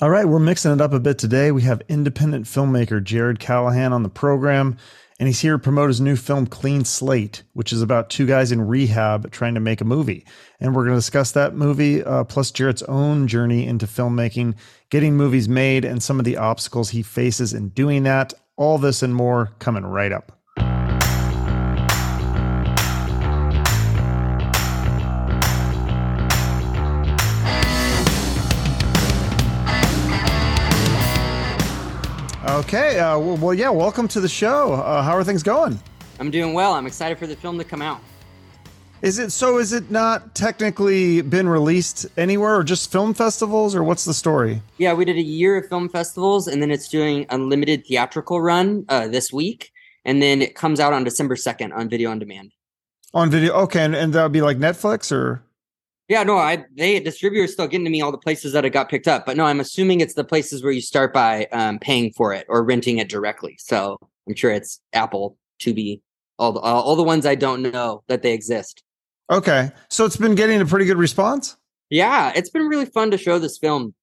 [0.00, 1.50] All right, we're mixing it up a bit today.
[1.50, 4.76] We have independent filmmaker Jared Callahan on the program,
[5.18, 8.52] and he's here to promote his new film Clean Slate, which is about two guys
[8.52, 10.24] in rehab trying to make a movie.
[10.60, 14.54] And we're going to discuss that movie, uh, plus Jared's own journey into filmmaking,
[14.88, 18.32] getting movies made, and some of the obstacles he faces in doing that.
[18.54, 20.37] All this and more coming right up.
[32.68, 32.98] Okay.
[32.98, 33.70] Uh, well, well, yeah.
[33.70, 34.74] Welcome to the show.
[34.74, 35.80] Uh, how are things going?
[36.20, 36.74] I'm doing well.
[36.74, 37.98] I'm excited for the film to come out.
[39.00, 39.56] Is it so?
[39.56, 44.60] Is it not technically been released anywhere, or just film festivals, or what's the story?
[44.76, 48.84] Yeah, we did a year of film festivals, and then it's doing unlimited theatrical run
[48.90, 49.72] uh, this week,
[50.04, 52.52] and then it comes out on December second on video on demand.
[53.14, 55.42] On video, okay, and, and that would be like Netflix, or
[56.08, 58.88] yeah, no, I they distributors still getting to me all the places that it got
[58.88, 62.12] picked up, but no, I'm assuming it's the places where you start by um, paying
[62.12, 63.56] for it or renting it directly.
[63.58, 66.00] So I'm sure it's Apple, Tubi,
[66.38, 68.82] all the all the ones I don't know that they exist.
[69.30, 71.58] Okay, so it's been getting a pretty good response.
[71.90, 73.94] Yeah, it's been really fun to show this film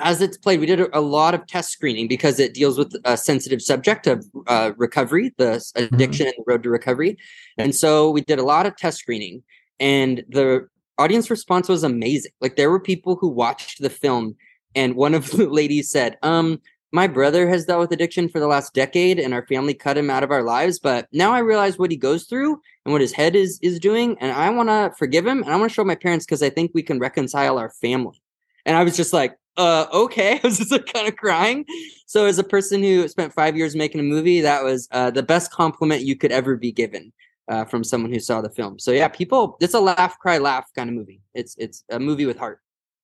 [0.00, 0.58] as it's played.
[0.58, 4.24] We did a, lot of test screening because it deals with a sensitive subject of
[4.48, 5.94] uh, recovery, the mm-hmm.
[5.94, 6.34] addiction mm-hmm.
[6.36, 7.18] and the road to recovery,
[7.56, 9.44] and so we did a lot of test screening.
[9.78, 12.32] And the audience response was amazing.
[12.40, 14.36] Like there were people who watched the film
[14.74, 16.60] and one of the ladies said, um,
[16.94, 20.10] my brother has dealt with addiction for the last decade and our family cut him
[20.10, 23.12] out of our lives, but now I realize what he goes through and what his
[23.12, 25.84] head is is doing and I want to forgive him and I want to show
[25.84, 28.20] my parents cuz I think we can reconcile our family.
[28.66, 31.64] And I was just like, uh okay, I was just like kind of crying.
[32.06, 35.22] So as a person who spent 5 years making a movie, that was uh, the
[35.22, 37.12] best compliment you could ever be given
[37.48, 38.78] uh, from someone who saw the film.
[38.78, 41.20] So yeah, people, it's a laugh, cry, laugh kind of movie.
[41.34, 42.60] It's it's a movie with heart.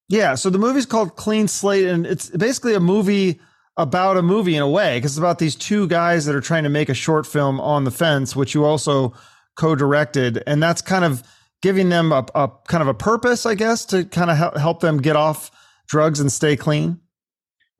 [0.08, 0.34] Yeah.
[0.34, 3.40] So the movie's called Clean Slate, and it's basically a movie
[3.76, 6.64] about a movie in a way because it's about these two guys that are trying
[6.64, 9.14] to make a short film on the fence, which you also
[9.56, 11.22] co-directed, and that's kind of
[11.62, 14.98] giving them a, a kind of a purpose, I guess, to kind of help them
[14.98, 15.50] get off
[15.88, 17.00] drugs and stay clean.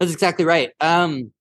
[0.01, 0.71] That's exactly right.
[0.81, 1.33] Um,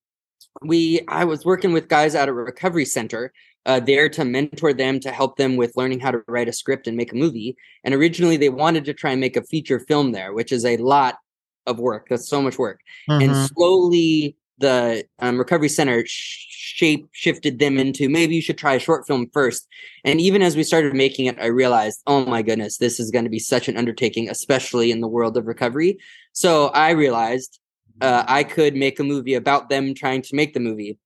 [0.62, 3.32] we I was working with guys at a recovery center
[3.66, 6.86] uh, there to mentor them to help them with learning how to write a script
[6.86, 7.56] and make a movie.
[7.84, 10.76] And originally, they wanted to try and make a feature film there, which is a
[10.78, 11.18] lot
[11.66, 12.08] of work.
[12.08, 12.80] That's so much work.
[13.08, 13.22] Mm-hmm.
[13.22, 18.78] And slowly, the um, recovery center shape shifted them into maybe you should try a
[18.78, 19.66] short film first.
[20.04, 23.24] And even as we started making it, I realized, oh my goodness, this is going
[23.24, 25.98] to be such an undertaking, especially in the world of recovery.
[26.32, 27.60] So I realized
[28.00, 30.98] uh, I could make a movie about them trying to make the movie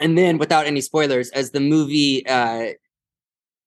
[0.00, 2.72] and then without any spoilers as the movie uh,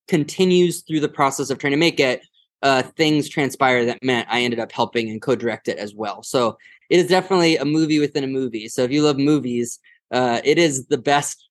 [0.08, 2.22] continues through the process of trying to make it
[2.62, 6.22] uh, things transpire that meant i ended up helping and co-direct it as well.
[6.22, 6.56] So
[6.90, 8.68] it is definitely a movie within a movie.
[8.68, 9.78] So if you love movies
[10.12, 11.48] uh, it is the best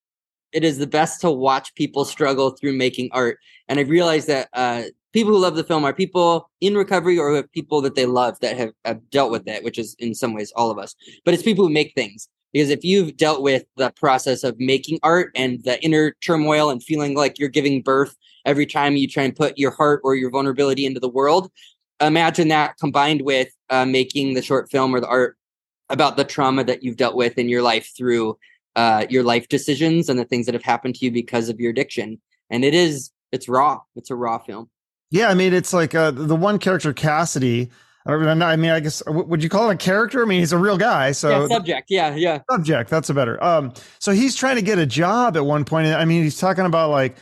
[0.51, 3.39] it is the best to watch people struggle through making art.
[3.67, 4.83] And i realized that uh,
[5.13, 8.39] people who love the film are people in recovery or have people that they love
[8.39, 10.95] that have, have dealt with it which is in some ways all of us.
[11.23, 14.97] But it's people who make things because if you've dealt with the process of making
[15.03, 19.23] art and the inner turmoil and feeling like you're giving birth every time you try
[19.23, 21.51] and put your heart or your vulnerability into the world,
[21.99, 25.35] imagine that combined with uh, making the short film or the art
[25.89, 28.37] about the trauma that you've dealt with in your life through
[28.77, 31.71] uh, your life decisions and the things that have happened to you because of your
[31.71, 32.21] addiction.
[32.49, 33.81] And it is, it's raw.
[33.97, 34.69] It's a raw film.
[35.11, 37.69] Yeah, I mean, it's like uh, the one character, Cassidy,
[38.07, 40.21] I mean, I guess would you call him a character?
[40.21, 41.11] I mean, he's a real guy.
[41.11, 42.89] So yeah, subject, yeah, yeah, subject.
[42.89, 43.43] That's a better.
[43.43, 45.87] Um, so he's trying to get a job at one point.
[45.87, 47.17] I mean, he's talking about like,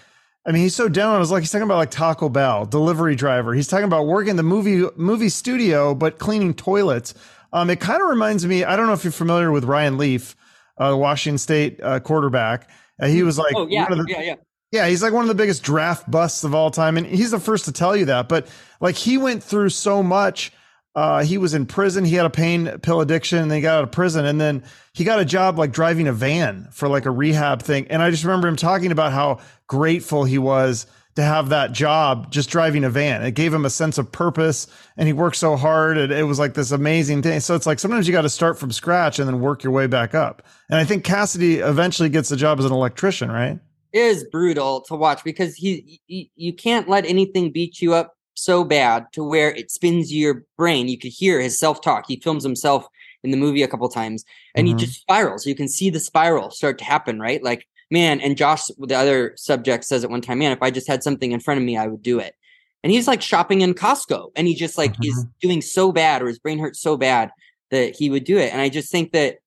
[0.45, 1.15] I mean, he's so down.
[1.15, 3.53] I was like, he's talking about like Taco Bell delivery driver.
[3.53, 7.13] He's talking about working the movie movie studio, but cleaning toilets.
[7.53, 8.65] Um, it kind of reminds me.
[8.65, 10.35] I don't know if you're familiar with Ryan Leaf,
[10.77, 12.69] uh, the Washington State uh, quarterback.
[12.99, 14.35] Uh, he was like, oh yeah, the, yeah, yeah.
[14.73, 17.39] Yeah, he's like one of the biggest draft busts of all time, and he's the
[17.39, 18.27] first to tell you that.
[18.27, 18.47] But
[18.81, 20.51] like, he went through so much
[20.95, 22.05] uh, he was in prison.
[22.05, 24.25] He had a pain pill addiction and then he got out of prison.
[24.25, 27.87] And then he got a job like driving a van for like a rehab thing.
[27.87, 30.85] And I just remember him talking about how grateful he was
[31.15, 33.23] to have that job just driving a van.
[33.23, 34.67] It gave him a sense of purpose
[34.97, 35.97] and he worked so hard.
[35.97, 37.39] And it was like this amazing thing.
[37.39, 39.87] So it's like sometimes you got to start from scratch and then work your way
[39.87, 40.43] back up.
[40.69, 43.59] And I think Cassidy eventually gets a job as an electrician, right?
[43.91, 48.15] It is brutal to watch because he, he you can't let anything beat you up
[48.35, 50.87] so bad to where it spins your brain.
[50.87, 52.05] You could hear his self talk.
[52.07, 52.87] He films himself
[53.23, 54.25] in the movie a couple times
[54.55, 54.77] and mm-hmm.
[54.77, 55.45] he just spirals.
[55.45, 57.41] You can see the spiral start to happen, right?
[57.41, 60.87] Like, man, and Josh, the other subject, says at one time, man, if I just
[60.87, 62.35] had something in front of me, I would do it.
[62.83, 65.09] And he's like shopping in Costco and he just like mm-hmm.
[65.09, 67.31] is doing so bad or his brain hurts so bad
[67.71, 68.51] that he would do it.
[68.51, 69.37] And I just think that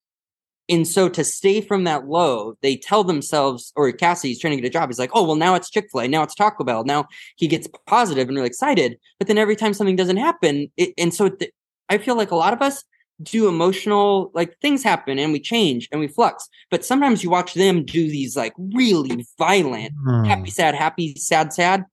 [0.69, 4.69] and so to stay from that low, they tell themselves, or Cassie's trying to get
[4.69, 4.89] a job.
[4.89, 6.09] He's like, oh, well, now it's Chick fil A.
[6.09, 6.85] Now it's Taco Bell.
[6.85, 8.99] Now he gets positive and really excited.
[9.19, 11.53] But then every time something doesn't happen, it, and so th-
[11.89, 12.83] I feel like a lot of us
[13.23, 16.49] do emotional, like things happen and we change and we flux.
[16.71, 20.25] But sometimes you watch them do these like really violent, hmm.
[20.25, 21.85] happy, sad, happy, sad, sad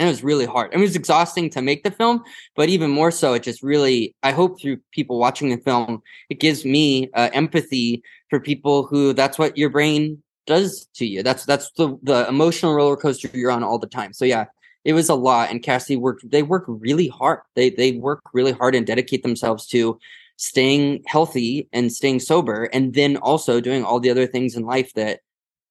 [0.00, 0.72] and it was really hard.
[0.72, 2.24] It was exhausting to make the film,
[2.56, 6.40] but even more so, it just really, I hope through people watching the film, it
[6.40, 11.22] gives me uh, empathy for people who that's what your brain does to you.
[11.22, 14.14] That's, that's the, the emotional roller coaster you're on all the time.
[14.14, 14.46] So yeah,
[14.86, 15.50] it was a lot.
[15.50, 17.40] And Cassie worked, they work really hard.
[17.54, 19.98] They, they work really hard and dedicate themselves to
[20.36, 22.70] staying healthy and staying sober.
[22.72, 25.20] And then also doing all the other things in life that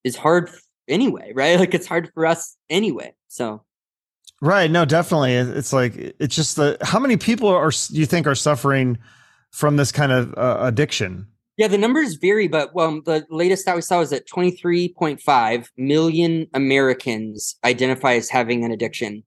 [0.04, 0.52] is hard
[0.88, 1.58] anyway, right?
[1.60, 3.16] Like it's hard for us anyway.
[3.28, 3.64] So
[4.42, 4.72] Right.
[4.72, 5.34] No, definitely.
[5.34, 8.98] It's like it's just the how many people are you think are suffering
[9.52, 11.28] from this kind of uh, addiction?
[11.58, 16.48] Yeah, the numbers vary, but well, the latest that we saw was that 23.5 million
[16.54, 19.24] Americans identify as having an addiction,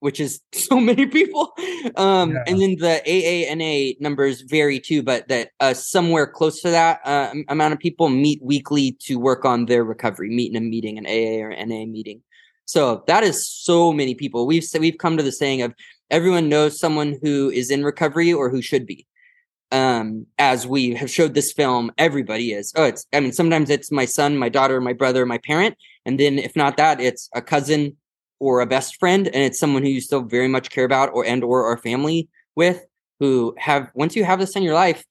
[0.00, 1.54] which is so many people.
[1.96, 2.44] Um, yeah.
[2.46, 7.32] And then the AANA numbers vary too, but that uh, somewhere close to that uh,
[7.48, 11.06] amount of people meet weekly to work on their recovery, meet in a meeting, an
[11.06, 12.20] AA or NA meeting.
[12.66, 14.46] So that is so many people.
[14.46, 15.74] We've we've come to the saying of
[16.10, 19.06] everyone knows someone who is in recovery or who should be.
[19.72, 22.72] Um, as we have showed this film, everybody is.
[22.76, 26.20] Oh, it's I mean, sometimes it's my son, my daughter, my brother, my parent, and
[26.20, 27.96] then if not that, it's a cousin
[28.38, 31.24] or a best friend, and it's someone who you still very much care about or
[31.24, 32.84] and or are family with
[33.20, 35.04] who have once you have this in your life,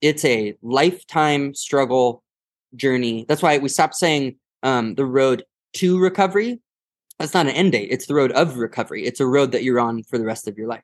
[0.00, 2.22] it's a lifetime struggle
[2.76, 3.24] journey.
[3.28, 6.60] That's why we stopped saying um, the road to recovery
[7.18, 7.88] that's not an end date.
[7.90, 9.04] It's the road of recovery.
[9.04, 10.82] It's a road that you're on for the rest of your life.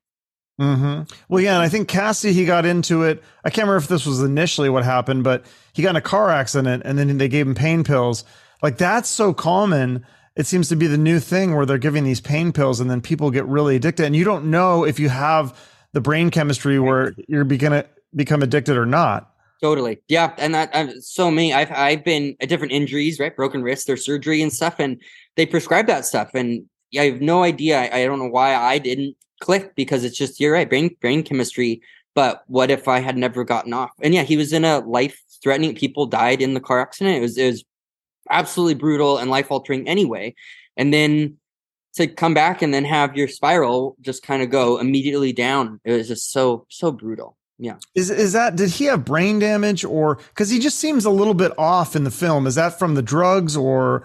[0.61, 1.15] Mm-hmm.
[1.29, 3.23] Well, yeah, and I think Cassie he got into it.
[3.45, 6.31] I can't remember if this was initially what happened, but he got in a car
[6.31, 8.25] accident, and then they gave him pain pills.
[8.63, 10.05] Like that's so common.
[10.37, 13.01] It seems to be the new thing where they're giving these pain pills, and then
[13.01, 15.59] people get really addicted, and you don't know if you have
[15.93, 19.31] the brain chemistry where you're gonna become addicted or not.
[19.63, 20.01] Totally.
[20.09, 20.33] Yeah.
[20.39, 23.35] And that uh, so many, I've, I've been at different injuries, right?
[23.35, 24.77] Broken wrists or surgery and stuff.
[24.79, 25.03] And
[25.41, 26.31] they prescribe that stuff.
[26.35, 26.67] And
[26.99, 27.81] I have no idea.
[27.81, 30.69] I, I don't know why I didn't click because it's just, you're right.
[30.69, 31.81] Brain, brain chemistry.
[32.15, 33.91] But what if I had never gotten off?
[34.03, 37.17] And yeah, he was in a life threatening, people died in the car accident.
[37.17, 37.65] It was, it was
[38.29, 40.35] absolutely brutal and life altering anyway.
[40.77, 41.39] And then
[41.95, 45.81] to come back and then have your spiral just kind of go immediately down.
[45.85, 47.39] It was just so, so brutal.
[47.59, 47.77] Yeah.
[47.95, 51.35] Is is that did he have brain damage or cuz he just seems a little
[51.35, 52.47] bit off in the film.
[52.47, 54.03] Is that from the drugs or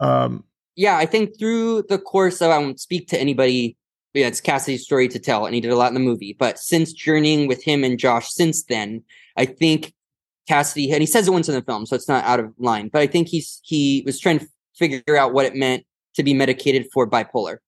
[0.00, 0.42] um
[0.78, 3.76] Yeah, I think through the course of I won't speak to anybody
[4.14, 6.58] yeah, it's Cassidy's story to tell and he did a lot in the movie, but
[6.58, 9.02] since journeying with him and Josh since then,
[9.36, 9.92] I think
[10.46, 12.88] Cassidy and he says it once in the film, so it's not out of line,
[12.88, 15.84] but I think he's he was trying to figure out what it meant
[16.14, 17.58] to be medicated for bipolar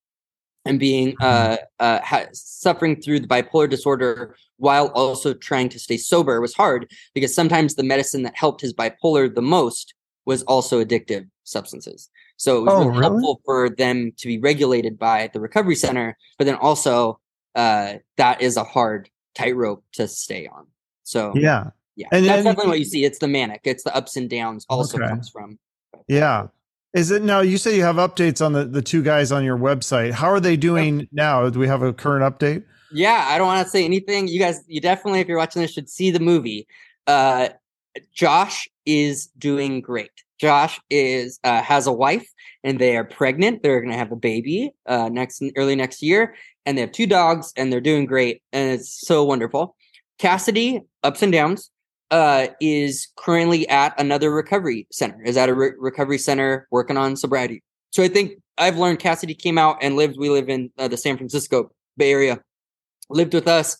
[0.65, 1.25] and being mm-hmm.
[1.25, 6.55] uh, uh, ha- suffering through the bipolar disorder while also trying to stay sober was
[6.55, 9.95] hard because sometimes the medicine that helped his bipolar the most
[10.27, 12.09] was also addictive substances.
[12.41, 16.17] So it was oh, really helpful for them to be regulated by the recovery center,
[16.39, 17.21] but then also
[17.55, 20.67] uh, that is a hard tightrope to stay on.
[21.03, 23.05] So yeah, yeah, and that's definitely what you see.
[23.05, 23.61] It's the manic.
[23.65, 24.65] It's the ups and downs.
[24.71, 25.09] Also okay.
[25.09, 25.59] comes from.
[26.09, 26.47] Yeah,
[26.95, 27.41] is it now?
[27.41, 30.13] You say you have updates on the, the two guys on your website.
[30.13, 31.51] How are they doing now?
[31.51, 32.65] Do we have a current update?
[32.91, 34.29] Yeah, I don't want to say anything.
[34.29, 36.67] You guys, you definitely, if you're watching this, should see the movie.
[37.07, 37.51] Uh,
[38.15, 40.25] Josh is doing great.
[40.41, 42.27] Josh is uh, has a wife
[42.65, 43.63] and they are pregnant.
[43.63, 47.07] They're going to have a baby uh, next early next year, and they have two
[47.07, 49.77] dogs, and they're doing great, and it's so wonderful.
[50.19, 51.71] Cassidy, ups and downs
[52.11, 57.17] uh, is currently at another recovery center, is at a re- recovery center working on
[57.17, 57.63] sobriety.
[57.91, 60.17] So I think I've learned Cassidy came out and lived.
[60.19, 62.41] We live in uh, the San Francisco Bay Area,
[63.11, 63.77] lived with us.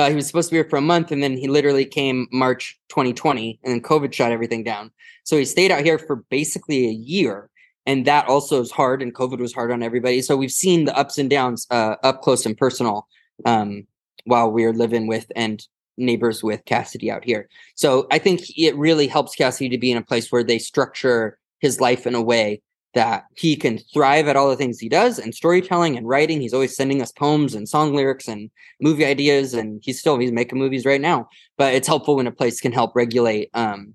[0.00, 2.26] Uh, he was supposed to be here for a month, and then he literally came
[2.32, 4.90] March 2020, and then COVID shut everything down.
[5.24, 7.50] So he stayed out here for basically a year,
[7.84, 9.02] and that also is hard.
[9.02, 10.22] And COVID was hard on everybody.
[10.22, 13.08] So we've seen the ups and downs uh, up close and personal
[13.44, 13.86] um,
[14.24, 15.62] while we are living with and
[15.98, 17.50] neighbors with Cassidy out here.
[17.74, 21.38] So I think it really helps Cassidy to be in a place where they structure
[21.58, 22.62] his life in a way
[22.94, 26.40] that he can thrive at all the things he does and storytelling and writing.
[26.40, 30.32] He's always sending us poems and song lyrics and movie ideas, and he's still he's
[30.32, 31.28] making movies right now.
[31.56, 33.94] But it's helpful when a place can help regulate um,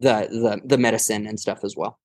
[0.00, 1.98] the the the medicine and stuff as well.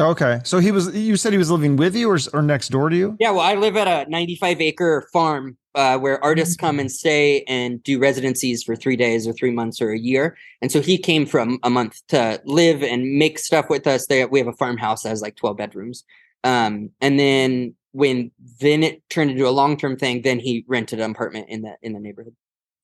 [0.00, 0.94] Okay, so he was.
[0.96, 3.16] You said he was living with you or or next door to you?
[3.20, 7.42] Yeah, well, I live at a 95 acre farm uh, where artists come and stay
[7.44, 10.36] and do residencies for three days or three months or a year.
[10.60, 14.06] And so he came for a, a month to live and make stuff with us.
[14.06, 16.04] They, we have a farmhouse that has like 12 bedrooms.
[16.44, 18.30] Um, and then when
[18.60, 21.76] then it turned into a long term thing, then he rented an apartment in the
[21.82, 22.34] in the neighborhood.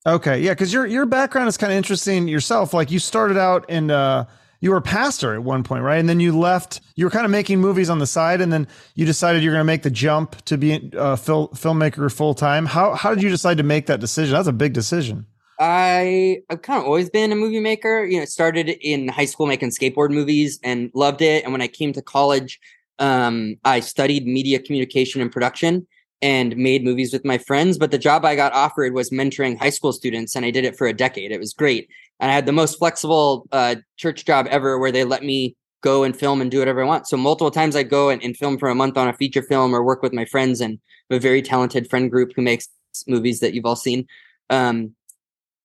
[0.07, 2.73] Okay, yeah, because your your background is kind of interesting yourself.
[2.73, 4.27] Like you started out in uh,
[4.61, 5.99] you were a pastor at one point, right?
[5.99, 6.81] And then you left.
[6.97, 9.61] You were kind of making movies on the side, and then you decided you're going
[9.61, 12.67] to make the jump to be a uh, fil- filmmaker full time.
[12.67, 14.35] How how did you decide to make that decision?
[14.35, 15.27] That's a big decision.
[15.61, 18.05] I I've kind of always been a movie maker.
[18.05, 21.45] You know, started in high school making skateboard movies and loved it.
[21.45, 22.61] And when I came to college,
[22.99, 25.87] um, I studied media communication and production
[26.21, 27.79] and made movies with my friends.
[27.79, 30.77] But the job I got offered was mentoring high school students, and I did it
[30.77, 31.33] for a decade.
[31.33, 31.89] It was great.
[32.21, 36.03] And I had the most flexible uh, church job ever where they let me go
[36.03, 37.07] and film and do whatever I want.
[37.07, 39.75] So multiple times I go and, and film for a month on a feature film
[39.75, 40.79] or work with my friends and
[41.11, 42.69] a very talented friend group who makes
[43.07, 44.07] movies that you've all seen.
[44.51, 44.95] Um,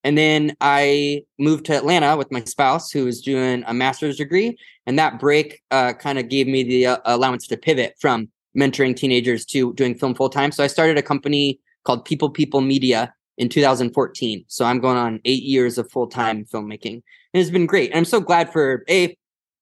[0.04, 4.58] and then I moved to Atlanta with my spouse, who was doing a master's degree.
[4.86, 8.96] And that break uh, kind of gave me the uh, allowance to pivot from mentoring
[8.96, 10.52] teenagers to doing film full time.
[10.52, 14.46] So I started a company called People People Media in 2014.
[14.48, 17.02] So I'm going on eight years of full time filmmaking.
[17.34, 17.92] And it's been great.
[17.92, 19.18] And I'm so glad for A,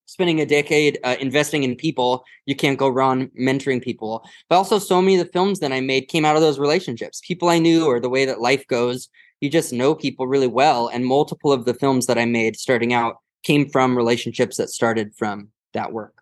[0.05, 2.25] spending a decade uh, investing in people.
[2.45, 4.25] You can't go wrong mentoring people.
[4.49, 7.21] But also, so many of the films that I made came out of those relationships.
[7.25, 9.07] People I knew, or the way that life goes,
[9.39, 10.87] you just know people really well.
[10.87, 15.13] And multiple of the films that I made starting out came from relationships that started
[15.17, 16.21] from that work.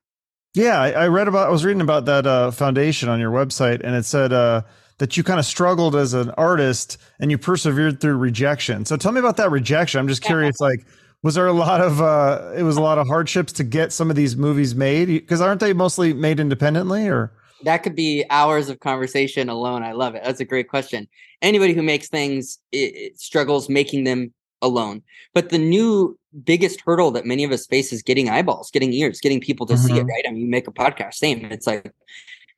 [0.53, 1.48] Yeah, I, I read about.
[1.48, 4.63] I was reading about that uh, foundation on your website, and it said uh,
[4.98, 8.86] that you kind of struggled as an artist and you persevered through rejection.
[8.86, 10.00] So tell me about that rejection.
[10.00, 10.60] I'm just curious.
[10.60, 10.86] like,
[11.22, 12.01] was there a lot of?
[12.01, 15.41] Uh, it was a lot of hardships to get some of these movies made because
[15.41, 17.32] aren't they mostly made independently or?
[17.63, 19.84] That could be hours of conversation alone.
[19.84, 20.24] I love it.
[20.24, 21.10] That's a great question.
[21.41, 25.03] Anybody who makes things it, it struggles making them alone.
[25.34, 29.19] But the new biggest hurdle that many of us face is getting eyeballs, getting ears,
[29.19, 29.88] getting people to mm-hmm.
[29.88, 30.09] see it, mm-hmm.
[30.09, 30.24] right?
[30.27, 31.45] I mean, you make a podcast, same.
[31.45, 31.91] It's like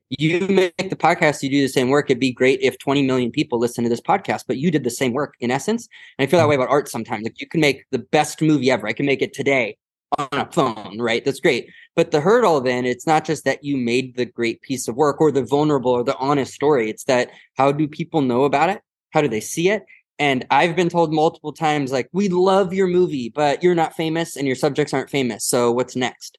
[0.10, 2.10] you make the podcast, you do the same work.
[2.10, 4.90] It'd be great if 20 million people listen to this podcast, but you did the
[4.90, 5.88] same work in essence.
[6.18, 7.24] And I feel that way about art sometimes.
[7.24, 8.88] Like you can make the best movie ever.
[8.88, 9.78] I can make it today
[10.18, 11.24] on a phone, right?
[11.24, 11.70] That's great.
[11.96, 15.22] But the hurdle then, it's not just that you made the great piece of work
[15.22, 16.90] or the vulnerable or the honest story.
[16.90, 18.82] It's that how do people know about it?
[19.12, 19.86] How do they see it?
[20.22, 24.38] And I've been told multiple times, like, we love your movie, but you're not famous
[24.38, 25.44] and your subjects aren't famous.
[25.44, 26.38] So what's next?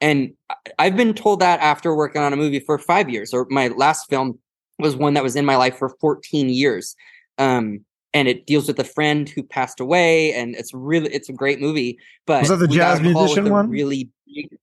[0.00, 0.34] And
[0.78, 4.08] I've been told that after working on a movie for five years, or my last
[4.08, 4.38] film
[4.78, 6.94] was one that was in my life for 14 years.
[7.36, 11.32] Um, and it deals with a friend who passed away, and it's really it's a
[11.32, 11.98] great movie.
[12.26, 13.68] But was that the jazz musician one?
[13.68, 14.56] Really, big,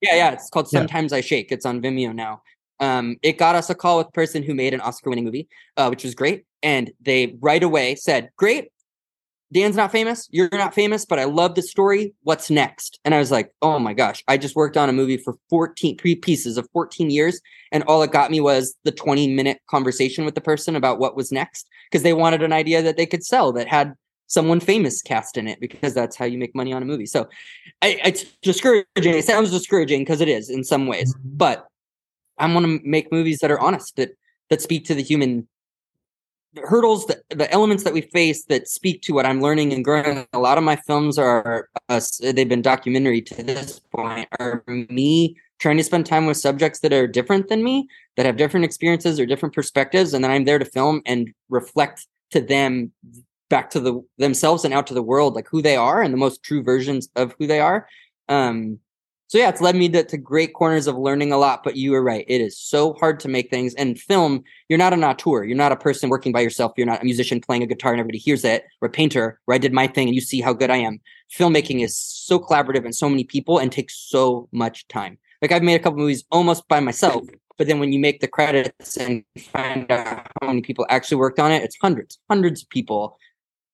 [0.00, 0.30] yeah, yeah.
[0.32, 1.18] It's called Sometimes yeah.
[1.18, 1.52] I Shake.
[1.52, 2.42] It's on Vimeo now.
[2.82, 5.48] Um, it got us a call with a person who made an Oscar-winning movie,
[5.78, 8.70] uh, which was great and they right away said, "Great,
[9.52, 12.14] Dan's not famous, you're not famous, but I love the story.
[12.22, 15.16] What's next?" And I was like, "Oh my gosh, I just worked on a movie
[15.16, 17.40] for 14 three pieces of 14 years
[17.72, 21.16] and all it got me was the 20 minute conversation with the person about what
[21.16, 23.94] was next because they wanted an idea that they could sell that had
[24.32, 27.06] someone famous cast in it because that's how you make money on a movie.
[27.06, 27.28] So
[27.82, 28.86] I, it's discouraging.
[28.96, 31.36] It sounds discouraging because it is in some ways, mm-hmm.
[31.36, 31.66] but
[32.42, 34.10] I want to make movies that are honest that
[34.50, 35.48] that speak to the human
[36.64, 40.26] hurdles, the, the elements that we face that speak to what I'm learning and growing.
[40.32, 45.36] A lot of my films are, uh, they've been documentary to this point, are me
[45.58, 49.18] trying to spend time with subjects that are different than me, that have different experiences
[49.18, 50.12] or different perspectives.
[50.12, 52.92] And then I'm there to film and reflect to them
[53.48, 56.18] back to the themselves and out to the world, like who they are and the
[56.18, 57.86] most true versions of who they are.
[58.28, 58.78] Um,
[59.32, 61.64] so yeah, it's led me to, to, great corners of learning a lot.
[61.64, 63.72] But you were right; it is so hard to make things.
[63.76, 65.42] And film, you're not an auteur.
[65.42, 66.72] You're not a person working by yourself.
[66.76, 69.54] You're not a musician playing a guitar and everybody hears it, or a painter where
[69.54, 71.00] I did my thing and you see how good I am.
[71.34, 75.16] Filmmaking is so collaborative and so many people and takes so much time.
[75.40, 77.24] Like I've made a couple movies almost by myself,
[77.56, 81.38] but then when you make the credits and find out how many people actually worked
[81.38, 83.16] on it, it's hundreds, hundreds of people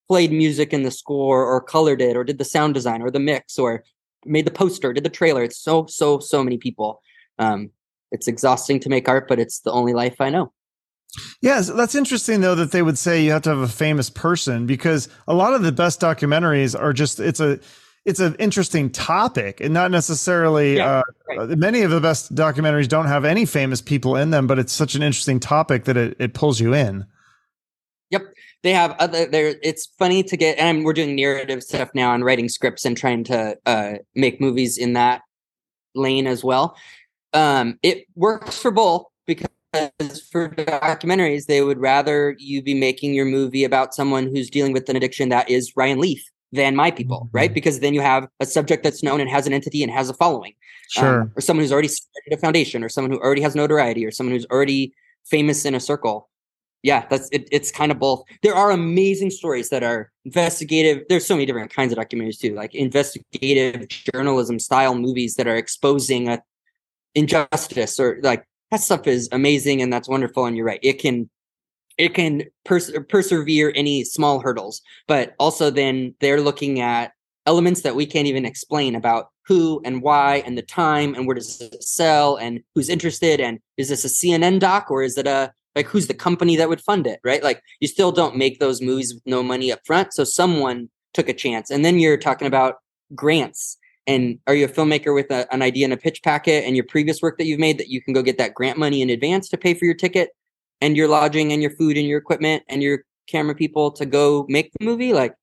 [0.07, 3.19] played music in the score or colored it or did the sound design or the
[3.19, 3.83] mix or
[4.25, 5.43] made the poster, did the trailer.
[5.43, 7.03] It's so, so, so many people.
[7.39, 7.71] Um,
[8.11, 10.53] it's exhausting to make art, but it's the only life I know.
[11.41, 14.67] Yes, that's interesting though that they would say you have to have a famous person
[14.67, 17.59] because a lot of the best documentaries are just it's a
[18.05, 21.03] it's an interesting topic and not necessarily yeah, uh,
[21.37, 21.59] right.
[21.59, 24.95] many of the best documentaries don't have any famous people in them, but it's such
[24.95, 27.07] an interesting topic that it, it pulls you in.
[28.11, 28.23] Yep
[28.63, 32.25] they have other there it's funny to get and we're doing narrative stuff now and
[32.25, 35.23] writing scripts and trying to uh, make movies in that
[35.95, 36.77] lane as well
[37.33, 39.49] Um, it works for both because
[40.31, 44.89] for documentaries, they would rather you be making your movie about someone who's dealing with
[44.89, 47.37] an addiction that is Ryan Leaf than my people, mm-hmm.
[47.37, 47.53] right?
[47.53, 50.15] Because then you have a subject that's known and has an entity and has a
[50.15, 50.55] following.
[50.97, 51.23] Um, sure.
[51.23, 54.11] Um, or someone who's already started a foundation or someone who already has notoriety or
[54.11, 54.95] someone who's already
[55.27, 56.31] famous in a circle.
[56.83, 58.23] Yeah, that's it, it's kind of both.
[58.43, 61.05] There are amazing stories that are investigative.
[61.09, 65.57] There's so many different kinds of documentaries too, like investigative journalism style movies that are
[65.57, 66.43] exposing a
[67.15, 70.47] injustice or like that stuff is amazing and that's wonderful.
[70.47, 71.29] And you're right, it can
[71.97, 77.13] it can pers- persevere any small hurdles, but also then they're looking at
[77.45, 81.35] elements that we can't even explain about who and why and the time and where
[81.35, 85.27] does it sell and who's interested and is this a CNN doc or is it
[85.27, 87.43] a like who's the company that would fund it right?
[87.43, 91.29] Like you still don't make those movies with no money up front so someone took
[91.29, 91.71] a chance.
[91.71, 92.77] And then you're talking about
[93.15, 93.77] grants.
[94.07, 96.85] And are you a filmmaker with a, an idea and a pitch packet and your
[96.85, 99.49] previous work that you've made that you can go get that grant money in advance
[99.51, 100.31] to pay for your ticket
[100.81, 104.47] and your lodging and your food and your equipment and your camera people to go
[104.49, 105.13] make the movie?
[105.13, 105.35] Like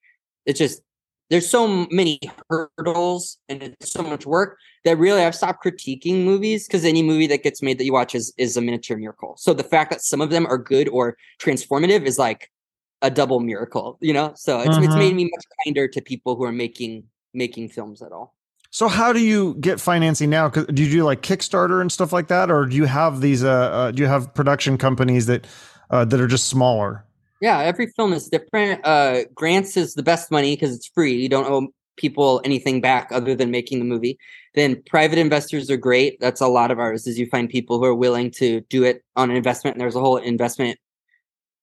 [0.45, 0.81] it's just
[1.29, 6.67] there's so many hurdles and it's so much work that really I've stopped critiquing movies
[6.67, 9.35] because any movie that gets made that you watch is is a miniature miracle.
[9.37, 12.51] So the fact that some of them are good or transformative is like
[13.01, 14.33] a double miracle, you know?
[14.35, 15.15] So it's it's made mm-hmm.
[15.15, 17.03] me much kinder to people who are making
[17.33, 18.35] making films at all.
[18.69, 20.49] So how do you get financing now?
[20.49, 23.43] do you do like Kickstarter and stuff like that, or do you have these?
[23.43, 25.47] Uh, uh do you have production companies that
[25.89, 27.05] uh, that are just smaller?
[27.45, 28.83] Yeah, every film is different.
[28.83, 31.13] Uh, grants is the best money because it's free.
[31.13, 34.17] You don't owe people anything back other than making the movie.
[34.55, 36.19] Then private investors are great.
[36.19, 37.05] That's a lot of ours.
[37.05, 39.75] Is you find people who are willing to do it on an investment.
[39.75, 40.79] And there's a whole investment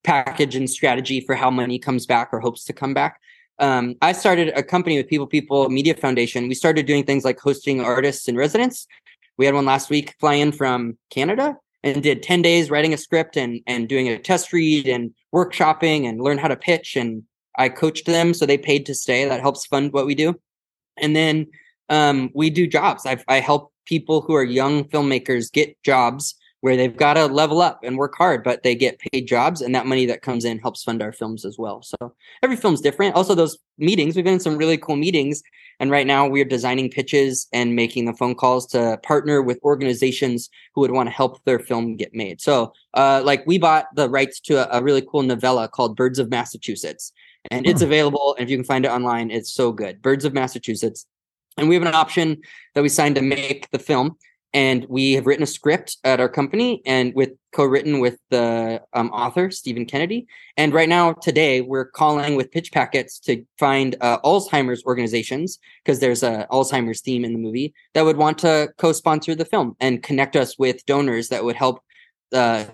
[0.05, 3.19] package and strategy for how money comes back or hopes to come back.
[3.59, 6.47] Um, I started a company with People People Media Foundation.
[6.47, 8.87] We started doing things like hosting artists in residence.
[9.37, 12.97] We had one last week fly in from Canada and did 10 days writing a
[12.97, 17.23] script and and doing a test read and workshopping and learn how to pitch and
[17.57, 19.25] I coached them so they paid to stay.
[19.25, 20.39] That helps fund what we do.
[20.97, 21.47] And then
[21.89, 23.05] um, we do jobs.
[23.05, 27.61] I, I help people who are young filmmakers get jobs where they've got to level
[27.61, 30.57] up and work hard, but they get paid jobs, and that money that comes in
[30.59, 31.81] helps fund our films as well.
[31.81, 33.15] So every film's different.
[33.15, 35.43] Also, those meetings, we've been in some really cool meetings,
[35.81, 40.49] and right now we're designing pitches and making the phone calls to partner with organizations
[40.73, 42.39] who would want to help their film get made.
[42.39, 46.17] So, uh, like we bought the rights to a, a, really cool novella called Birds
[46.17, 47.11] of Massachusetts,
[47.51, 47.87] and it's hmm.
[47.87, 48.35] available.
[48.39, 50.01] And if you can find it online, it's so good.
[50.01, 51.05] Birds of Massachusetts.
[51.57, 52.41] And we have an option
[52.73, 54.15] that we signed to make the film
[54.53, 59.09] and we have written a script at our company and with co-written with the um,
[59.09, 60.27] author stephen kennedy.
[60.57, 65.99] And right now today we're calling with pitch packets to find uh, alzheimer's organizations because
[65.99, 70.03] there's a alzheimer's theme in the movie that would want to co-sponsor the film and
[70.03, 71.81] connect us with donors that would help
[72.33, 72.65] uh,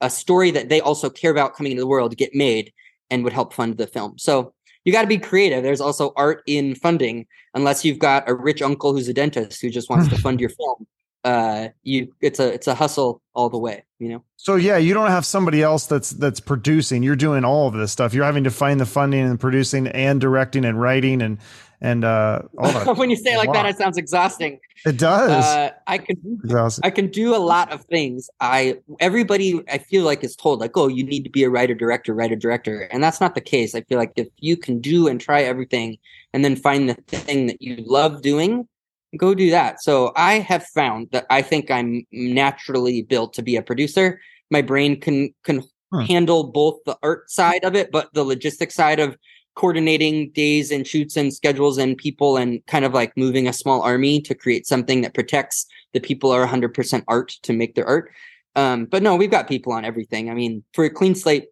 [0.00, 2.72] a story that they also care about coming into the world get made
[3.10, 4.18] and would help fund the film.
[4.18, 4.54] So
[4.84, 5.62] you got to be creative.
[5.62, 9.70] There's also art in funding, unless you've got a rich uncle who's a dentist who
[9.70, 10.86] just wants to fund your film
[11.24, 14.24] uh you it's a it's a hustle all the way you know?
[14.36, 17.02] So yeah you don't have somebody else that's that's producing.
[17.02, 18.14] You're doing all of this stuff.
[18.14, 21.38] You're having to find the funding and producing and directing and writing and
[21.80, 22.96] and uh all that.
[22.96, 24.60] When you say like that it sounds exhausting.
[24.86, 25.44] It does.
[25.44, 26.82] Uh, i can exhausting.
[26.84, 28.30] i can do a lot of things.
[28.40, 31.74] I everybody i feel like is told like oh you need to be a writer
[31.74, 33.74] director writer director and that's not the case.
[33.74, 35.98] I feel like if you can do and try everything
[36.32, 38.68] and then find the thing that you love doing
[39.16, 39.82] go do that.
[39.82, 44.20] So I have found that I think I'm naturally built to be a producer.
[44.50, 46.00] My brain can can hmm.
[46.00, 49.16] handle both the art side of it, but the logistic side of
[49.54, 53.82] coordinating days and shoots and schedules and people and kind of like moving a small
[53.82, 58.12] army to create something that protects the people are 100% art to make their art.
[58.54, 60.30] Um, but no, we've got people on everything.
[60.30, 61.46] I mean, for a clean slate,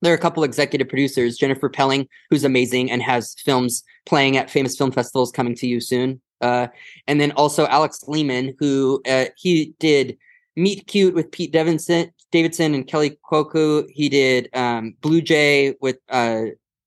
[0.00, 4.50] there are a couple executive producers, Jennifer Pelling, who's amazing and has films playing at
[4.50, 6.20] famous film festivals coming to you soon.
[6.40, 6.68] Uh,
[7.06, 10.16] and then also Alex Lehmann, who uh, he did
[10.56, 13.88] Meet Cute with Pete Davidson, Davidson and Kaley Cuoco.
[13.90, 16.42] He did um, Blue Jay with uh,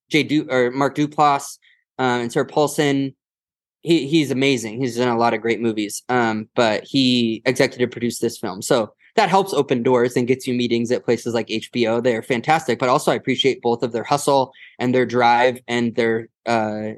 [0.10, 1.58] Jay du- or Mark Duplass
[2.00, 3.16] uh, and Sarah Paulson.
[3.82, 4.80] He he's amazing.
[4.80, 6.04] He's done a lot of great movies.
[6.10, 10.54] Um, but he executive produced this film, so that helps open doors and gets you
[10.54, 12.02] meetings at places like HBO.
[12.04, 16.30] They're fantastic, but also I appreciate both of their hustle and their drive and their
[16.46, 16.94] uh,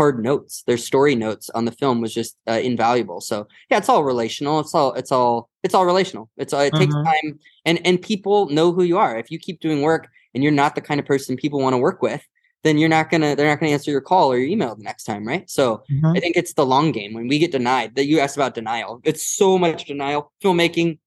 [0.00, 3.90] hard notes their story notes on the film was just uh, invaluable so yeah it's
[3.90, 7.12] all relational it's all it's all it's all relational it's uh, it takes mm-hmm.
[7.12, 10.60] time and and people know who you are if you keep doing work and you're
[10.62, 12.22] not the kind of person people want to work with
[12.62, 15.04] then you're not gonna they're not gonna answer your call or your email the next
[15.04, 15.48] time, right?
[15.48, 16.16] So Mhm.
[16.16, 17.94] I think it's the long game when we get denied.
[17.94, 19.00] That you asked about denial.
[19.04, 20.32] It's so much denial.
[20.42, 20.98] Filmmaking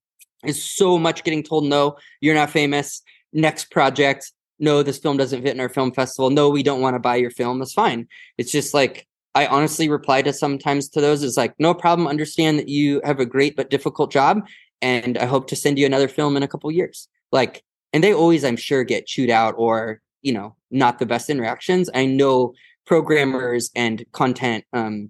[0.43, 3.01] is so much getting told no, you're not famous.
[3.32, 4.32] Next project,
[4.63, 6.30] no, this film doesn't fit in our film festival.
[6.30, 7.60] No, we don't want to buy your film.
[7.60, 8.08] That's fine.
[8.38, 12.08] It's just like I honestly reply to sometimes to those is like, no problem.
[12.08, 14.47] Understand that you have a great but difficult job,
[14.82, 17.10] and I hope to send you another film in a couple years.
[17.34, 21.30] Like, and they always, I'm sure, get chewed out or you know not the best
[21.30, 21.89] interactions.
[21.93, 22.54] I know
[22.86, 25.10] programmers and content um,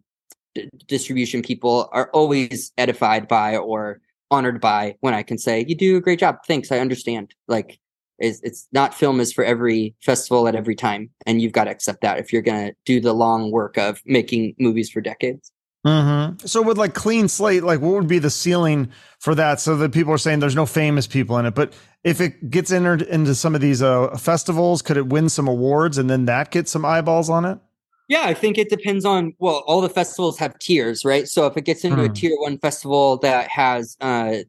[0.56, 5.76] d- distribution people are always edified by or honored by when I can say, "You
[5.76, 6.38] do a great job.
[6.48, 6.72] Thanks.
[6.72, 7.80] I understand." Like,
[8.20, 11.72] it's, it's not film is for every festival at every time, and you've got to
[11.72, 15.52] accept that if you're going to do the long work of making movies for decades.
[15.86, 16.48] Mhm.
[16.48, 19.60] So with like clean slate, like what would be the ceiling for that?
[19.60, 21.74] So that people are saying there's no famous people in it, but
[22.06, 25.98] if it gets entered into some of these uh, festivals, could it win some awards
[25.98, 27.60] and then that gets some eyeballs on it?
[28.08, 31.28] Yeah, I think it depends on well, all the festivals have tiers, right?
[31.28, 32.14] So if it gets into a Hmm.
[32.14, 34.40] tier one festival that has uh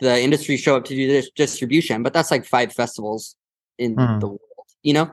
[0.00, 3.36] the industry show up to do this distribution, but that's like five festivals
[3.78, 4.18] in Hmm.
[4.18, 4.40] the world,
[4.82, 5.10] you know.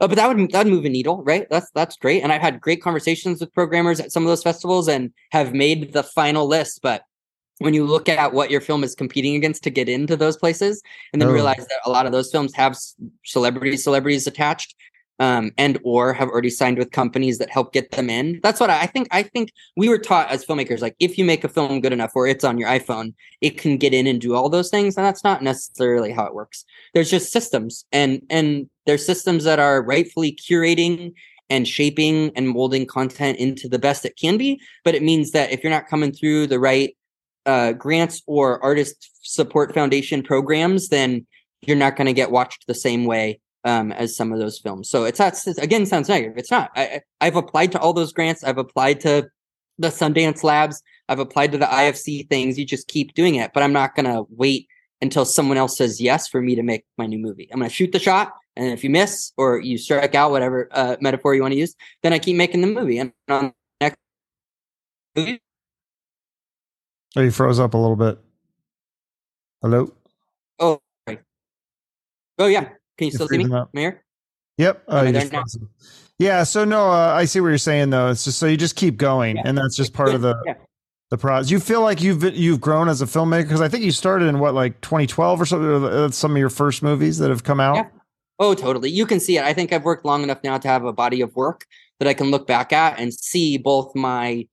[0.00, 1.46] Uh, but that would that would move a needle, right?
[1.50, 2.22] That's that's great.
[2.22, 5.92] And I've had great conversations with programmers at some of those festivals and have made
[5.92, 6.80] the final list.
[6.82, 7.02] But
[7.58, 10.82] when you look at what your film is competing against to get into those places,
[11.12, 11.32] and then Oh.
[11.32, 14.74] realize that a lot of those films have s- celebrity celebrities attached,
[15.18, 18.40] um, and or have already signed with companies that help get them in.
[18.42, 19.08] That's what I, I think.
[19.10, 22.12] I think we were taught as filmmakers, like if you make a film good enough
[22.14, 25.06] or it's on your iPhone, it can get in and do all those things, and
[25.06, 26.64] that's not necessarily how it works.
[26.94, 31.12] There's just systems, and and there's systems that are rightfully curating
[31.50, 34.60] and shaping and molding content into the best it can be.
[34.84, 36.96] But it means that if you're not coming through the right
[37.44, 41.26] uh, grants or artist support foundation programs, then
[41.60, 44.88] you're not going to get watched the same way um, as some of those films.
[44.90, 46.36] So it's not again sounds negative.
[46.36, 46.70] It's not.
[46.76, 48.44] I, I've applied to all those grants.
[48.44, 49.28] I've applied to
[49.78, 50.82] the Sundance Labs.
[51.08, 52.58] I've applied to the IFC things.
[52.58, 54.68] You just keep doing it, but I'm not going to wait
[55.00, 57.48] until someone else says yes for me to make my new movie.
[57.52, 60.68] I'm going to shoot the shot, and if you miss or you strike out, whatever
[60.70, 62.98] uh, metaphor you want to use, then I keep making the movie.
[62.98, 63.96] And on next
[65.16, 65.40] movie,
[67.14, 68.18] Oh, you froze up a little bit.
[69.60, 69.92] Hello.
[70.58, 70.80] oh,
[72.38, 72.70] oh yeah.
[72.98, 73.64] Can you You're still see me.
[73.72, 74.02] Mayor?
[74.58, 74.82] Yep.
[74.88, 75.58] Uh, you just
[76.18, 76.44] yeah.
[76.44, 78.10] So no, uh, I see what you're saying though.
[78.10, 79.42] It's just so you just keep going, Yeah.
[79.46, 80.54] and that's just part of the Yeah.
[81.10, 81.50] the process.
[81.50, 84.38] You feel like you've you've grown as a filmmaker because I think you started in
[84.38, 85.68] what like 2012 or something.
[85.68, 87.76] or That's some of your first movies that have come out.
[87.76, 87.86] Yeah.
[88.38, 88.90] Oh, totally.
[88.90, 89.44] You can see it.
[89.44, 91.64] I think I've worked long enough now to have a body of work
[91.98, 94.46] that I can look back at and see both my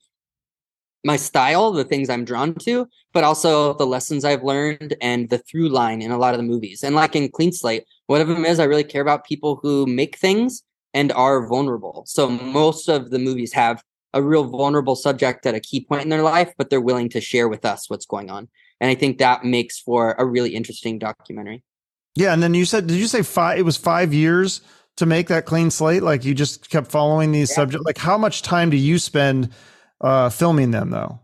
[1.05, 5.37] my style, the things I'm drawn to, but also the lessons I've learned and the
[5.37, 6.83] through line in a lot of the movies.
[6.83, 9.85] And like in Clean Slate, one of them is I really care about people who
[9.85, 12.03] make things and are vulnerable.
[12.07, 13.83] So most of the movies have
[14.13, 17.21] a real vulnerable subject at a key point in their life, but they're willing to
[17.21, 18.49] share with us what's going on.
[18.81, 21.63] And I think that makes for a really interesting documentary.
[22.15, 23.59] Yeah, and then you said, did you say five?
[23.59, 24.61] It was five years
[24.97, 26.03] to make that clean slate.
[26.03, 27.55] Like you just kept following these Yeah.
[27.55, 27.85] subjects.
[27.85, 29.51] Like how much time do you spend
[30.01, 31.19] uh, filming them though?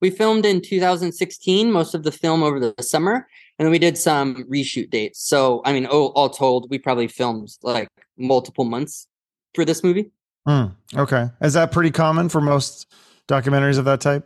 [0.00, 3.26] We filmed in 2016, most of the film over the summer,
[3.58, 5.20] and then we did some reshoot dates.
[5.20, 9.08] So, I mean, all, all told, we probably filmed like multiple months
[9.54, 10.12] for this movie.
[10.46, 12.86] Hmm, okay, is that pretty common for most
[13.26, 14.24] documentaries of that type?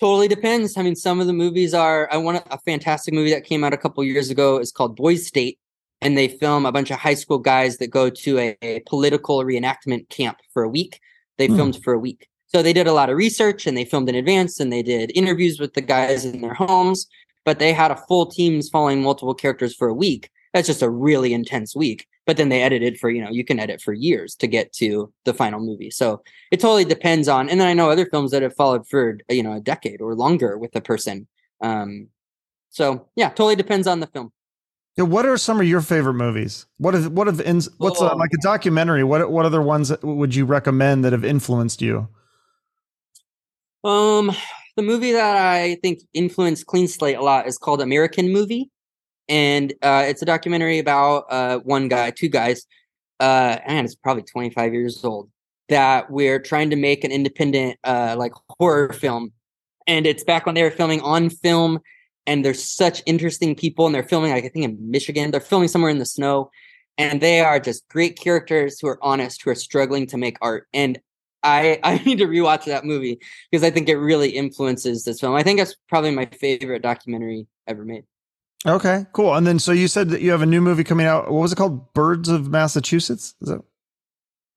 [0.00, 0.76] Totally depends.
[0.76, 2.08] I mean, some of the movies are.
[2.12, 4.58] I want a fantastic movie that came out a couple years ago.
[4.58, 5.60] is called Boys State,
[6.00, 9.44] and they film a bunch of high school guys that go to a, a political
[9.44, 10.98] reenactment camp for a week.
[11.38, 11.54] They Hmm.
[11.56, 14.14] filmed for a week, so they did a lot of research and they filmed in
[14.14, 17.06] advance and they did interviews with the guys in their homes.
[17.44, 20.30] But they had a full teams following multiple characters for a week.
[20.54, 22.06] That's just a really intense week.
[22.24, 25.12] But then they edited for you know you can edit for years to get to
[25.24, 25.90] the final movie.
[25.90, 29.18] So it totally depends on and then i know other films that have followed for
[29.28, 31.26] you know a decade or longer with a person
[31.62, 32.06] um
[32.70, 34.30] so yeah totally depends on the film
[34.96, 36.66] Yeah, what are some of your favorite movies?
[36.76, 37.40] What have what have
[37.78, 38.16] what's a, Oh.
[38.16, 39.02] like a documentary?
[39.02, 42.06] What what other ones would you recommend that have influenced you?
[43.84, 44.30] Um
[44.76, 48.70] the movie that i think influenced clean slate a lot is called american movie.
[49.28, 52.66] And uh it's a documentary about uh one guy two guys
[53.20, 55.30] uh and it's probably 25 years old
[55.68, 59.32] that we're trying to make an independent uh like horror film.
[59.86, 61.80] And it's back when they were filming on film
[62.26, 65.68] and there's such interesting people and they're filming like i think in michigan they're filming
[65.68, 66.50] somewhere in the snow.
[66.98, 70.66] And they are just great characters who are honest who are struggling to make art.
[70.74, 71.00] And
[71.42, 73.18] i i need to rewatch that movie
[73.50, 77.46] because i think it really influences this film i think that's probably my favorite documentary
[77.66, 78.04] ever made
[78.64, 79.34] Okay, cool.
[79.34, 81.32] And then so you said that you have a new movie coming out.
[81.32, 81.92] What was it called?
[81.94, 83.34] Birds of Massachusetts?
[83.40, 83.60] Is that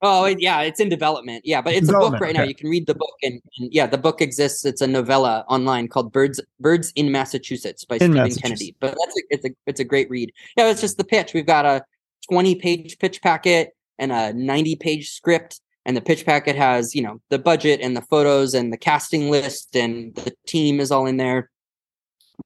[0.02, 1.44] Oh yeah, it's in development.
[1.46, 2.38] Yeah, but it's a book right okay.
[2.38, 2.44] now.
[2.44, 4.64] You can read the book, and, and, yeah, the book exists.
[4.64, 8.76] It's a novella online called "Birds Birds in Massachusetts" by in Stephen Kennedy.
[8.80, 10.32] But that's a, it's a it's a great read.
[10.58, 11.34] Yeah, it's just the pitch.
[11.34, 11.84] We've got a
[12.30, 17.02] twenty page pitch packet and a ninety page script, and the pitch packet has you
[17.02, 21.06] know the budget and the photos and the casting list and the team is all
[21.06, 21.50] in there.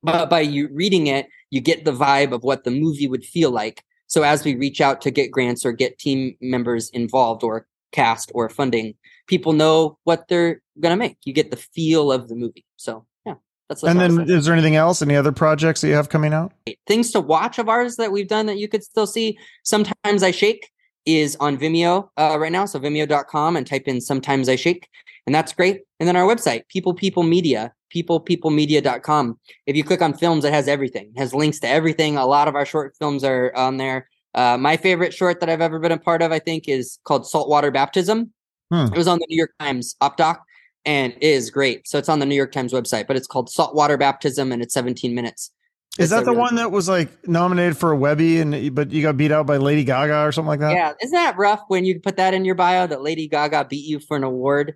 [0.04, 3.52] But by you reading it, you get the vibe of what the movie would feel
[3.52, 7.67] like so as we reach out to get grants or get team members involved or
[7.91, 8.95] cast or funding,
[9.28, 11.17] people know what they're going to make.
[11.25, 12.65] You get the feel of the movie.
[12.75, 13.36] So yeah,
[13.69, 13.84] that's.
[13.84, 15.04] And then is there anything else?
[15.04, 16.54] Any other projects that you have coming out?
[16.88, 19.38] Things to watch of ours that we've done that you could still see.
[19.63, 20.71] Sometimes I shake
[21.06, 22.66] is on Vimeo uh, right now.
[22.66, 24.88] So vimeo.com and type in sometimes I shake
[25.30, 25.82] and that's great.
[26.00, 29.40] And then our website, People People Media, peoplepeoplemedia.com.
[29.68, 31.12] If you click on films, it has everything.
[31.16, 32.18] It has links to everything.
[32.18, 34.10] A lot of our short films are on there.
[34.34, 37.28] Uh, my favorite short that I've ever been a part of, I think, is called
[37.28, 38.34] Saltwater Baptism.
[38.72, 38.86] Hmm.
[38.86, 40.40] It was on the New York Times OpDoc
[40.84, 41.88] and is great.
[41.88, 44.74] So it's on the New York Times website, but it's called Saltwater Baptism and it's
[44.74, 45.52] 17 minutes.
[45.97, 49.02] Is that the really one that was like nominated for a Webby and but you
[49.02, 50.71] got beat out by Lady Gaga or something like that?
[50.71, 53.86] Yeah, isn't that rough when you put that in your bio that Lady Gaga beat
[53.86, 54.75] you for an award?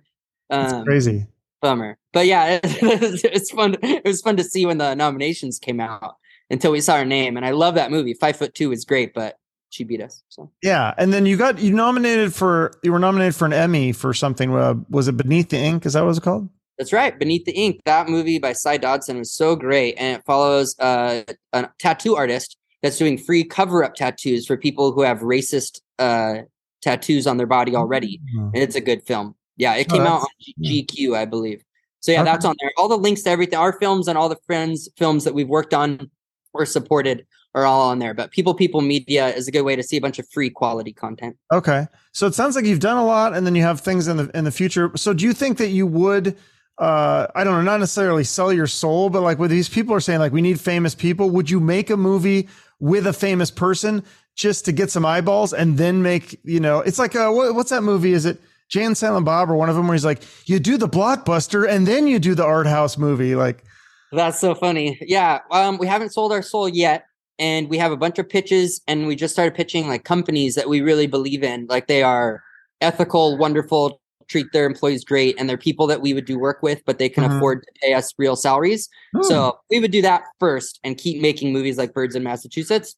[0.50, 1.26] Um, crazy.
[1.62, 1.98] Bummer.
[2.12, 2.62] But yeah, it,
[3.24, 3.76] it's fun.
[3.82, 6.16] It was fun to see when the nominations came out
[6.50, 7.36] until we saw her name.
[7.36, 8.12] And I love that movie.
[8.12, 9.38] Five foot two is great, but
[9.70, 10.22] she beat us.
[10.28, 13.92] So yeah, and then you got you nominated for you were nominated for an Emmy
[13.92, 14.54] for something.
[14.54, 15.86] Uh, was it Beneath the Ink?
[15.86, 16.48] Is that what it's called?
[16.78, 17.80] That's right, Beneath the Ink.
[17.84, 22.56] That movie by Cy Dodson was so great, and it follows uh, a tattoo artist
[22.82, 26.38] that's doing free cover up tattoos for people who have racist uh,
[26.82, 28.50] tattoos on their body already, mm-hmm.
[28.54, 29.34] and it's a good film.
[29.56, 30.26] Yeah, it oh, came out on
[30.64, 31.62] GQ, I believe.
[32.00, 32.32] So yeah, okay.
[32.32, 32.70] that's on there.
[32.76, 35.72] All the links to everything, our films and all the friends films that we've worked
[35.72, 36.10] on
[36.52, 38.14] or supported are all on there.
[38.14, 40.92] But People People Media is a good way to see a bunch of free quality
[40.92, 41.36] content.
[41.52, 44.16] Okay, so it sounds like you've done a lot, and then you have things in
[44.16, 44.90] the in the future.
[44.96, 46.36] So do you think that you would?
[46.78, 50.00] Uh i don't know not necessarily sell your soul but like what these people are
[50.00, 52.48] saying like we need famous people would you make a movie
[52.80, 54.02] with a famous person
[54.34, 57.70] just to get some eyeballs and then make you know it's like uh what, what's
[57.70, 60.22] that movie is it Jay and Silent Bob or one of them where he's like,
[60.46, 63.34] you do the blockbuster and then you do the art house movie.
[63.34, 63.62] Like,
[64.10, 64.98] that's so funny.
[65.00, 65.40] Yeah.
[65.50, 67.06] Um, we haven't sold our soul yet.
[67.38, 70.68] And we have a bunch of pitches and we just started pitching like companies that
[70.68, 71.66] we really believe in.
[71.68, 72.44] Like they are
[72.80, 76.82] ethical, wonderful, treat their employees great, and they're people that we would do work with,
[76.84, 77.36] but they can mm-hmm.
[77.36, 78.88] afford to pay us real salaries.
[79.14, 79.24] Mm.
[79.24, 82.96] So we would do that first and keep making movies like Birds in Massachusetts.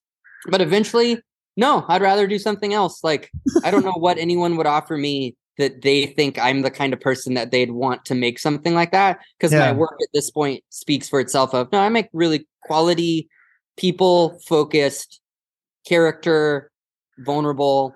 [0.48, 1.20] But eventually,
[1.56, 3.02] no, I'd rather do something else.
[3.02, 3.30] Like
[3.64, 7.00] I don't know what anyone would offer me that they think I'm the kind of
[7.00, 9.20] person that they'd want to make something like that.
[9.38, 9.60] Because yeah.
[9.60, 13.28] my work at this point speaks for itself of no, I make really quality,
[13.76, 15.20] people focused,
[15.86, 16.70] character,
[17.18, 17.94] vulnerable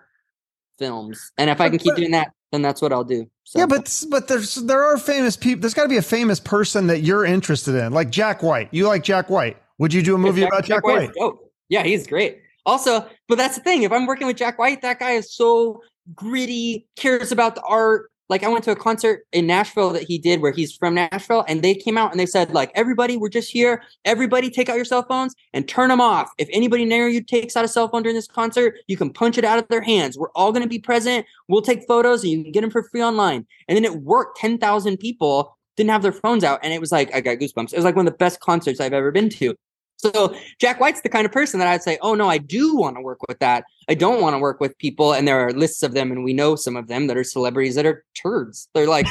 [0.79, 1.33] films.
[1.37, 3.29] And if I can keep doing that, then that's what I'll do.
[3.45, 3.59] So.
[3.59, 5.61] Yeah, but but there's there are famous people.
[5.61, 8.69] There's got to be a famous person that you're interested in, like Jack White.
[8.73, 9.57] You like Jack White?
[9.79, 11.11] Would you do a movie Jack, about Jack, Jack White?
[11.21, 12.41] Oh, yeah, he's great.
[12.67, 13.83] Also, but that's the thing.
[13.83, 15.81] If I'm working with Jack White, that guy is so
[16.15, 18.10] gritty, cares about the art.
[18.31, 21.45] Like I went to a concert in Nashville that he did where he's from Nashville
[21.49, 24.77] and they came out and they said like everybody we're just here everybody take out
[24.77, 26.31] your cell phones and turn them off.
[26.39, 29.37] If anybody near you takes out a cell phone during this concert, you can punch
[29.37, 30.17] it out of their hands.
[30.17, 31.27] We're all going to be present.
[31.49, 33.47] We'll take photos and you can get them for free online.
[33.67, 37.13] And then it worked 10,000 people didn't have their phones out and it was like
[37.13, 37.73] I got goosebumps.
[37.73, 39.57] It was like one of the best concerts I've ever been to.
[40.01, 42.97] So Jack White's the kind of person that I'd say, oh no, I do want
[42.97, 43.65] to work with that.
[43.89, 46.33] I don't want to work with people, and there are lists of them, and we
[46.33, 48.69] know some of them that are celebrities that are turds.
[48.75, 49.07] They're like,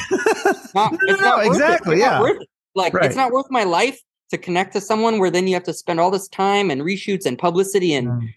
[0.74, 2.00] not, it's not exactly, it.
[2.00, 2.20] yeah.
[2.74, 3.04] Like right.
[3.04, 4.00] it's not worth my life
[4.30, 7.26] to connect to someone where then you have to spend all this time and reshoots
[7.26, 8.34] and publicity, and mm.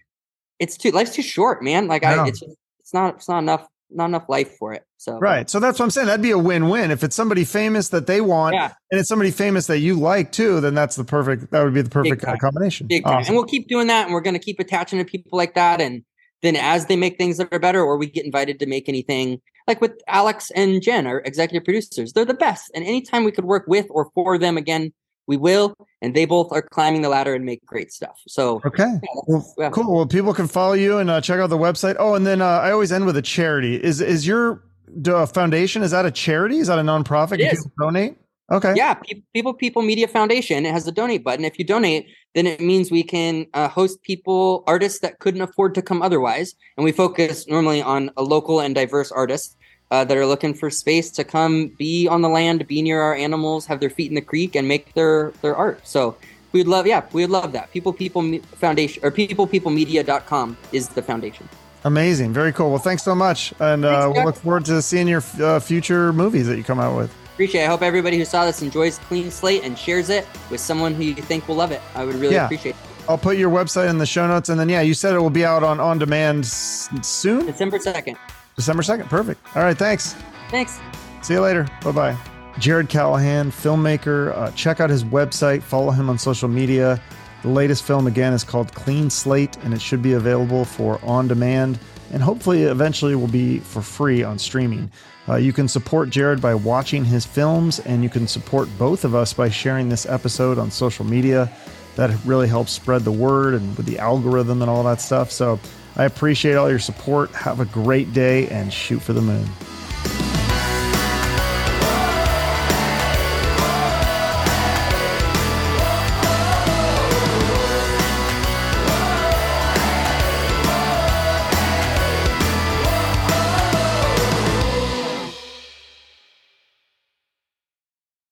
[0.60, 1.88] it's too life's too short, man.
[1.88, 4.84] Like I, I it's just, it's not it's not enough not enough life for it.
[4.96, 5.48] So right.
[5.48, 6.06] So that's what I'm saying.
[6.06, 6.90] That'd be a win-win.
[6.90, 8.72] If it's somebody famous that they want, yeah.
[8.90, 11.50] and it's somebody famous that you like too, then that's the perfect.
[11.50, 12.88] That would be the perfect combination.
[13.04, 13.26] Awesome.
[13.26, 15.80] And we'll keep doing that, and we're going to keep attaching to people like that.
[15.80, 16.04] And
[16.42, 19.40] then as they make things that are better, or we get invited to make anything
[19.66, 22.70] like with Alex and Jen, our executive producers, they're the best.
[22.74, 24.92] And anytime we could work with or for them again,
[25.26, 28.20] we will and they both are climbing the ladder and make great stuff.
[28.26, 28.84] So okay.
[28.84, 29.70] yeah, well, yeah.
[29.70, 29.94] cool.
[29.94, 31.96] Well people can follow you and uh, check out the website.
[31.98, 33.82] Oh and then uh, i always end with a charity.
[33.82, 34.64] Is is your
[35.06, 36.58] uh, foundation is that a charity?
[36.58, 37.40] Is that a nonprofit?
[37.40, 37.66] It is.
[37.80, 38.16] donate?
[38.52, 38.74] Okay.
[38.76, 38.94] Yeah
[39.32, 41.44] people people media foundation it has a donate button.
[41.44, 45.74] If you donate then it means we can uh, host people artists that couldn't afford
[45.74, 49.56] to come otherwise and we focus normally on a local and diverse artists
[49.94, 53.14] uh, that are looking for space to come be on the land, be near our
[53.26, 55.78] animals, have their feet in the creek, and make their their art.
[55.86, 56.16] So
[56.54, 57.66] We'd love, yeah, we'd love that.
[57.72, 61.48] People People Me- Foundation or peoplepeoplemedia.com is the foundation.
[61.84, 62.32] Amazing.
[62.32, 62.70] Very cool.
[62.70, 63.52] Well, thanks so much.
[63.58, 66.96] And uh, we'll look forward to seeing your uh, future movies that you come out
[66.96, 67.10] with.
[67.34, 67.64] Appreciate it.
[67.64, 71.02] I hope everybody who saw this enjoys Clean Slate and shares it with someone who
[71.02, 71.82] you think will love it.
[71.96, 72.44] I would really Yeah.
[72.44, 72.76] appreciate it.
[73.08, 74.48] I'll put your website in the show notes.
[74.48, 77.78] And then, yeah, you said it will be out on on demand s- soon, December
[77.78, 78.16] 2nd.
[78.56, 79.08] December 2nd.
[79.08, 79.40] Perfect.
[79.56, 79.76] All right.
[79.76, 80.14] Thanks.
[80.50, 80.80] Thanks.
[81.22, 81.68] See you later.
[81.82, 82.16] Bye bye.
[82.58, 84.36] Jared Callahan, filmmaker.
[84.36, 87.00] Uh, check out his website, follow him on social media.
[87.42, 91.26] The latest film, again, is called Clean Slate, and it should be available for on
[91.26, 91.78] demand
[92.14, 94.90] and hopefully eventually will be for free on streaming.
[95.28, 99.16] Uh, you can support Jared by watching his films, and you can support both of
[99.16, 101.50] us by sharing this episode on social media.
[101.96, 105.32] That really helps spread the word and with the algorithm and all that stuff.
[105.32, 105.58] So
[105.96, 107.30] I appreciate all your support.
[107.32, 109.46] Have a great day and shoot for the moon.